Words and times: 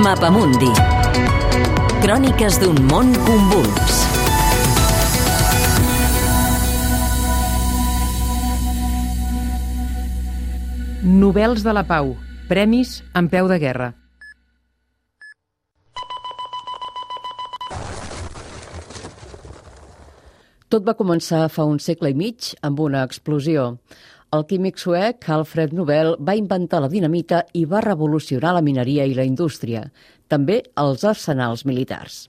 Mapamundi. 0.00 0.70
Cròniques 2.00 2.56
d'un 2.62 2.78
món 2.88 3.10
convuls. 3.26 3.96
Nobels 11.04 11.66
de 11.66 11.74
la 11.76 11.84
Pau. 11.84 12.14
Premis 12.48 12.94
en 13.12 13.28
peu 13.28 13.50
de 13.52 13.60
guerra. 13.60 13.90
Tot 20.72 20.86
va 20.86 20.96
començar 20.96 21.44
fa 21.52 21.68
un 21.68 21.76
segle 21.76 22.14
i 22.14 22.16
mig 22.16 22.54
amb 22.64 22.80
una 22.80 23.04
explosió. 23.04 23.74
El 24.30 24.44
químic 24.46 24.76
suec 24.78 25.24
Alfred 25.34 25.72
Nobel 25.74 26.12
va 26.22 26.36
inventar 26.38 26.78
la 26.84 26.88
dinamita 26.90 27.40
i 27.58 27.64
va 27.66 27.80
revolucionar 27.82 28.52
la 28.54 28.60
mineria 28.62 29.02
i 29.02 29.14
la 29.16 29.24
indústria, 29.26 29.80
també 30.30 30.60
els 30.78 31.02
arsenals 31.02 31.64
militars. 31.66 32.28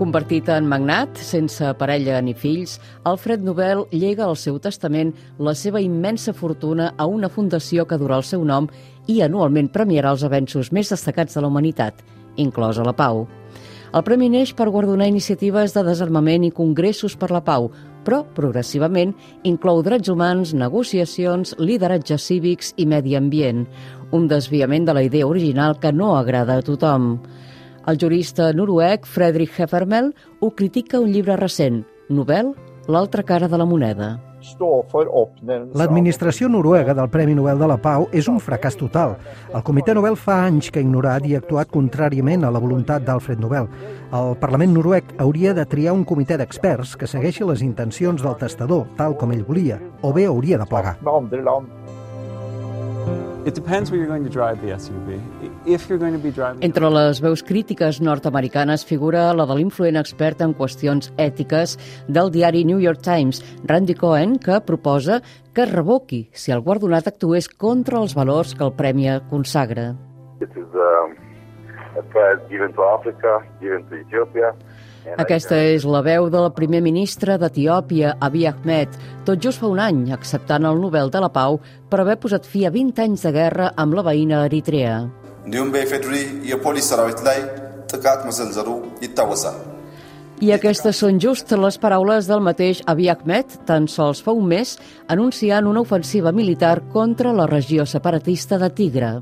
Convertit 0.00 0.48
en 0.48 0.64
magnat, 0.64 1.20
sense 1.20 1.74
parella 1.76 2.22
ni 2.24 2.32
fills, 2.32 2.78
Alfred 3.04 3.44
Nobel 3.44 3.82
llega 3.92 4.24
al 4.24 4.38
seu 4.40 4.56
testament 4.64 5.12
la 5.36 5.52
seva 5.52 5.82
immensa 5.84 6.32
fortuna 6.32 6.94
a 6.96 7.04
una 7.04 7.28
fundació 7.28 7.84
que 7.84 8.00
durà 8.00 8.16
el 8.16 8.24
seu 8.24 8.48
nom 8.48 8.70
i 9.12 9.20
anualment 9.20 9.68
premiarà 9.76 10.16
els 10.16 10.24
avenços 10.24 10.72
més 10.72 10.88
destacats 10.96 11.36
de 11.36 11.44
la 11.44 11.52
humanitat, 11.52 12.00
inclosa 12.40 12.88
la 12.88 12.96
pau. 12.96 13.26
El 13.90 14.04
premi 14.06 14.28
neix 14.30 14.52
per 14.54 14.68
guardonar 14.70 15.08
iniciatives 15.10 15.72
de 15.74 15.82
desarmament 15.82 16.44
i 16.46 16.52
congressos 16.54 17.16
per 17.18 17.32
la 17.34 17.40
pau, 17.42 17.66
però 18.06 18.20
progressivament 18.36 19.16
inclou 19.50 19.82
drets 19.82 20.12
humans, 20.12 20.54
negociacions, 20.54 21.56
lideratges 21.58 22.28
cívics 22.30 22.70
i 22.78 22.86
medi 22.86 23.18
ambient, 23.18 23.66
un 24.14 24.30
desviament 24.30 24.86
de 24.86 24.94
la 24.94 25.02
idea 25.02 25.26
original 25.26 25.74
que 25.82 25.90
no 25.90 26.14
agrada 26.16 26.60
a 26.60 26.62
tothom. 26.62 27.16
El 27.90 27.98
jurista 27.98 28.52
noruec 28.54 29.10
Fredrik 29.10 29.58
Heffermel 29.58 30.14
ho 30.38 30.54
critica 30.54 31.02
un 31.02 31.10
llibre 31.10 31.34
recent, 31.40 31.82
Nobel, 32.08 32.54
l'altra 32.86 33.26
cara 33.26 33.48
de 33.50 33.58
la 33.58 33.66
moneda. 33.66 34.29
L'administració 35.78 36.48
noruega 36.48 36.94
del 36.96 37.10
Premi 37.12 37.34
Nobel 37.38 37.60
de 37.60 37.68
la 37.70 37.76
Pau 37.82 38.08
és 38.16 38.28
un 38.30 38.40
fracàs 38.42 38.78
total. 38.80 39.16
El 39.54 39.64
Comitè 39.66 39.94
Nobel 39.94 40.16
fa 40.16 40.40
anys 40.46 40.70
que 40.70 40.80
ha 40.80 40.86
ignorat 40.86 41.26
i 41.26 41.36
ha 41.36 41.42
actuat 41.42 41.70
contràriament 41.72 42.44
a 42.44 42.52
la 42.54 42.62
voluntat 42.62 43.06
d'Alfred 43.06 43.42
Nobel. 43.42 43.68
El 44.16 44.34
Parlament 44.40 44.74
noruec 44.74 45.14
hauria 45.18 45.54
de 45.54 45.66
triar 45.66 45.94
un 45.94 46.04
comitè 46.04 46.38
d'experts 46.40 46.96
que 46.96 47.10
segueixi 47.10 47.46
les 47.46 47.62
intencions 47.66 48.22
del 48.22 48.36
testador, 48.40 48.86
tal 48.96 49.16
com 49.16 49.32
ell 49.36 49.46
volia, 49.46 49.80
o 50.02 50.12
bé 50.16 50.26
hauria 50.26 50.58
de 50.58 50.66
plegar. 50.66 50.96
Entre 56.60 56.90
les 56.92 57.20
veus 57.24 57.42
crítiques 57.42 58.00
nord-americanes 58.04 58.84
figura 58.84 59.22
la 59.32 59.46
de 59.48 59.54
l'influent 59.56 59.96
expert 59.96 60.42
en 60.44 60.52
qüestions 60.58 61.08
ètiques 61.16 61.78
del 62.08 62.28
diari 62.34 62.66
New 62.68 62.82
York 62.84 63.00
Times, 63.06 63.40
Randy 63.64 63.96
Cohen, 63.96 64.36
que 64.38 64.60
proposa 64.60 65.22
que 65.54 65.64
es 65.64 65.72
revoqui 65.72 66.28
si 66.36 66.52
el 66.52 66.60
guardonat 66.60 67.08
actués 67.08 67.48
contra 67.48 67.96
els 68.02 68.14
valors 68.18 68.52
que 68.54 68.64
el 68.66 68.74
premi 68.76 69.08
consagra. 69.30 69.94
It 70.40 70.52
is 70.56 70.68
um, 70.76 71.16
given 72.50 72.72
to 72.74 72.82
Africa, 72.92 73.40
given 73.60 73.88
to 73.88 73.96
Ethiopia, 73.96 74.52
aquesta 75.18 75.56
és 75.72 75.84
la 75.88 76.02
veu 76.04 76.28
del 76.32 76.50
primer 76.56 76.80
ministre 76.84 77.36
d'Etiòpia, 77.40 78.14
Abiy 78.20 78.46
Ahmed, 78.50 78.94
tot 79.24 79.40
just 79.42 79.60
fa 79.62 79.70
un 79.70 79.80
any, 79.80 80.04
acceptant 80.12 80.66
el 80.68 80.80
Nobel 80.80 81.10
de 81.10 81.22
la 81.24 81.30
Pau 81.32 81.60
per 81.90 82.02
haver 82.02 82.18
posat 82.20 82.46
fi 82.46 82.66
a 82.66 82.70
20 82.74 83.02
anys 83.06 83.24
de 83.26 83.32
guerra 83.34 83.72
amb 83.76 83.96
la 83.96 84.04
veïna 84.06 84.44
Eritrea. 84.46 85.00
I 90.40 90.54
aquestes 90.56 90.96
són 91.02 91.18
just 91.20 91.50
les 91.52 91.76
paraules 91.80 92.28
del 92.30 92.40
mateix 92.40 92.80
Abiy 92.88 93.10
Ahmed, 93.12 93.58
tan 93.68 93.88
sols 93.88 94.22
fa 94.24 94.32
un 94.32 94.46
mes, 94.48 94.78
anunciant 95.08 95.68
una 95.68 95.82
ofensiva 95.84 96.32
militar 96.32 96.78
contra 96.94 97.34
la 97.36 97.48
regió 97.50 97.84
separatista 97.84 98.56
de 98.56 98.70
Tigre. 98.70 99.12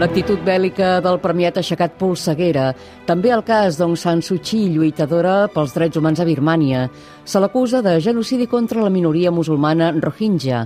L'actitud 0.00 0.40
bèl·lica 0.40 0.94
del 1.04 1.18
premiat 1.20 1.58
ha 1.58 1.60
aixecat 1.60 1.98
polseguera. 2.00 2.70
També 3.04 3.34
el 3.34 3.42
cas 3.44 3.76
d'Aung 3.76 3.98
San 4.00 4.22
Suu 4.24 4.38
Kyi, 4.40 4.70
lluitadora 4.72 5.34
pels 5.52 5.74
drets 5.76 6.00
humans 6.00 6.22
a 6.22 6.24
Birmània. 6.24 6.86
Se 7.28 7.36
l'acusa 7.36 7.82
de 7.84 7.98
genocidi 8.00 8.46
contra 8.48 8.80
la 8.80 8.88
minoria 8.88 9.28
musulmana 9.28 9.90
Rohingya. 9.92 10.62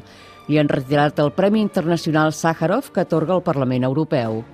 Li 0.47 0.63
han 0.63 0.71
retirat 0.71 1.19
el 1.19 1.35
Premi 1.35 1.65
Internacional 1.67 2.31
Sájarov 2.31 2.93
que 2.95 3.03
atorga 3.03 3.35
el 3.35 3.43
Parlament 3.43 3.83
Europeu. 3.91 4.45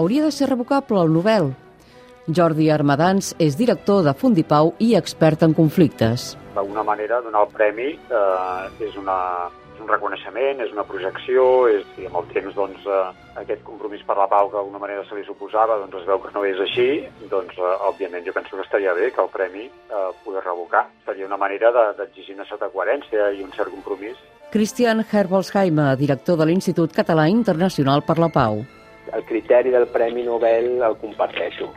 Hauria 0.00 0.24
de 0.24 0.32
ser 0.32 0.48
revocable 0.48 1.04
el 1.04 1.12
Nobel. 1.12 1.52
Jordi 2.28 2.68
Armadans 2.70 3.34
és 3.38 3.56
director 3.56 4.04
de 4.06 4.14
Fundipau 4.14 4.74
i 4.78 4.94
expert 4.98 5.42
en 5.46 5.54
conflictes. 5.56 6.34
D'alguna 6.54 6.84
manera, 6.84 7.22
donar 7.24 7.46
el 7.46 7.54
premi 7.54 7.94
eh, 7.94 8.84
és 8.84 8.96
una 9.00 9.18
és 9.78 9.84
un 9.84 9.90
reconeixement, 9.92 10.58
és 10.58 10.72
una 10.74 10.82
projecció, 10.82 11.42
és, 11.70 11.84
i 12.02 12.08
amb 12.08 12.18
el 12.18 12.26
temps 12.32 12.54
doncs, 12.56 12.86
eh, 12.90 13.02
aquest 13.38 13.62
compromís 13.62 14.02
per 14.06 14.16
la 14.18 14.26
pau 14.26 14.50
que 14.50 14.56
d'alguna 14.56 14.80
manera 14.82 15.04
se 15.06 15.14
li 15.14 15.22
suposava 15.26 15.78
doncs 15.78 16.00
es 16.00 16.08
veu 16.08 16.18
que 16.24 16.32
no 16.34 16.42
és 16.44 16.58
així, 16.64 16.88
doncs 17.30 17.54
eh, 17.54 17.74
òbviament 17.86 18.26
jo 18.26 18.34
penso 18.34 18.56
que 18.56 18.66
estaria 18.66 18.94
bé 18.98 19.12
que 19.14 19.22
el 19.22 19.30
premi 19.30 19.68
eh, 19.68 20.08
poder 20.24 20.42
revocar. 20.42 20.88
Seria 21.06 21.28
una 21.30 21.38
manera 21.38 21.70
d'exigir 21.70 22.34
de, 22.34 22.40
una 22.40 22.48
certa 22.50 22.70
coherència 22.74 23.30
i 23.38 23.44
un 23.44 23.54
cert 23.54 23.70
compromís. 23.70 24.18
Cristian 24.50 25.04
Herbolzheimer, 25.04 25.94
director 26.00 26.40
de 26.40 26.48
l'Institut 26.48 26.96
Català 26.96 27.28
Internacional 27.30 28.02
per 28.02 28.18
la 28.18 28.32
Pau 28.34 28.64
el 29.12 29.24
criteri 29.24 29.70
del 29.70 29.86
Premi 29.88 30.22
Nobel 30.22 30.82
el 30.82 30.96
comparteixo. 31.00 31.70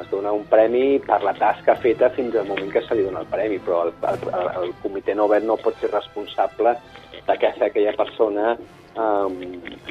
Es 0.00 0.10
dona 0.10 0.32
un 0.32 0.44
premi 0.50 0.98
per 1.04 1.20
la 1.22 1.34
tasca 1.38 1.76
feta 1.80 2.10
fins 2.16 2.36
al 2.36 2.48
moment 2.48 2.70
que 2.72 2.82
se 2.86 2.96
li 2.96 3.06
dona 3.06 3.24
el 3.24 3.30
premi, 3.30 3.58
però 3.64 3.84
el, 3.88 3.94
el, 4.10 4.50
el 4.62 4.74
Comitè 4.82 5.14
Nobel 5.14 5.46
no 5.46 5.58
pot 5.60 5.76
ser 5.80 5.92
responsable 5.92 6.76
de 7.26 7.38
que 7.38 7.52
aquella 7.66 7.96
persona 7.96 8.54
um, 8.96 9.36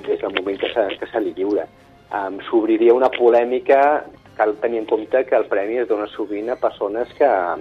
des 0.06 0.20
del 0.20 0.34
moment 0.36 0.60
que 0.60 0.72
se, 0.74 0.88
que 1.00 1.12
se 1.12 1.22
li 1.22 1.34
lliura. 1.38 1.68
Um, 2.10 2.40
S'obriria 2.48 2.96
una 2.98 3.12
polèmica 3.14 4.06
cal 4.40 4.56
tenir 4.64 4.80
en 4.80 4.86
compte 4.86 5.26
que 5.28 5.36
el 5.36 5.46
premi 5.52 5.82
es 5.82 5.90
dona 5.90 6.08
sovint 6.08 6.50
a 6.50 6.56
persones 6.56 7.12
que 7.18 7.28
a 7.28 7.58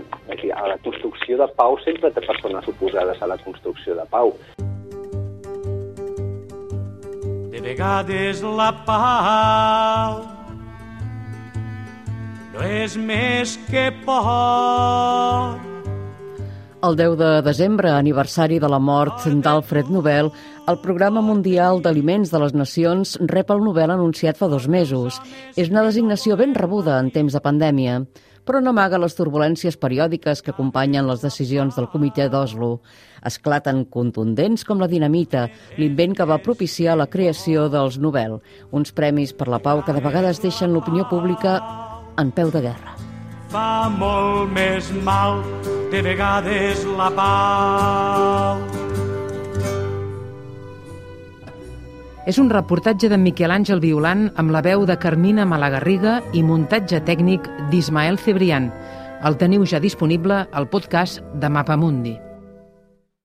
la 0.70 0.78
construcció 0.84 1.36
de 1.40 1.50
pau 1.58 1.76
sempre 1.82 2.12
té 2.14 2.22
persones 2.22 2.70
oposades 2.70 3.20
a 3.20 3.26
la 3.34 3.38
construcció 3.42 3.98
de 3.98 4.06
pau. 4.06 4.36
De 7.58 7.64
vegades 7.74 8.38
la 8.38 8.68
pau. 8.86 10.20
No 12.52 12.62
és 12.62 12.94
més 12.94 13.56
que 13.66 13.88
por. 14.04 15.58
El 16.86 16.94
10 17.00 17.16
de 17.18 17.30
desembre, 17.42 17.90
aniversari 17.90 18.60
de 18.62 18.70
la 18.70 18.78
mort 18.78 19.26
d'Alfred 19.26 19.90
Nobel, 19.90 20.30
el 20.70 20.78
Programa 20.84 21.18
Mundial 21.18 21.82
d'Aliments 21.82 22.30
de 22.30 22.44
les 22.44 22.54
Nacions 22.54 23.16
rep 23.26 23.50
el 23.50 23.66
Nobel 23.66 23.90
anunciat 23.90 24.38
fa 24.38 24.46
dos 24.46 24.70
mesos. 24.70 25.18
És 25.58 25.74
una 25.74 25.82
designació 25.82 26.38
ben 26.38 26.54
rebuda 26.54 27.00
en 27.02 27.10
temps 27.10 27.34
de 27.34 27.42
pandèmia, 27.42 28.04
però 28.48 28.62
no 28.64 28.72
amaga 28.72 29.00
les 29.00 29.16
turbulències 29.18 29.76
periòdiques 29.76 30.40
que 30.42 30.54
acompanyen 30.54 31.06
les 31.06 31.20
decisions 31.20 31.76
del 31.76 31.90
Comitè 31.92 32.30
d'Oslo. 32.32 32.78
Esclaten 33.28 33.84
contundents 33.92 34.64
com 34.64 34.80
la 34.80 34.88
dinamita, 34.88 35.48
l'invent 35.76 36.16
que 36.16 36.26
va 36.28 36.40
propiciar 36.40 36.96
la 36.96 37.10
creació 37.12 37.68
dels 37.68 38.00
Nobel, 38.00 38.38
uns 38.72 38.94
premis 38.96 39.36
per 39.36 39.50
la 39.52 39.60
pau 39.60 39.84
que 39.84 39.92
de 39.92 40.02
vegades 40.04 40.40
deixen 40.40 40.72
l'opinió 40.72 41.04
pública 41.12 41.60
en 42.16 42.32
peu 42.32 42.50
de 42.54 42.64
guerra 42.70 42.96
fa 43.48 43.88
molt 43.88 44.52
més 44.52 44.90
mal 45.04 45.40
de 45.92 46.02
vegades 46.04 46.84
la 46.98 47.08
pau. 47.16 48.87
És 52.28 52.36
un 52.36 52.50
reportatge 52.52 53.08
de 53.08 53.16
Miquel 53.16 53.54
Àngel 53.54 53.80
Violant 53.80 54.26
amb 54.36 54.52
la 54.52 54.60
veu 54.60 54.84
de 54.84 54.98
Carmina 55.00 55.46
Malagarriga 55.48 56.18
i 56.36 56.44
muntatge 56.44 57.00
tècnic 57.08 57.48
d'Ismael 57.72 58.20
Cebrián. 58.20 58.68
El 59.24 59.40
teniu 59.40 59.64
ja 59.64 59.80
disponible 59.80 60.44
al 60.52 60.68
podcast 60.68 61.24
de 61.40 61.48
Mapamundi. 61.48 62.18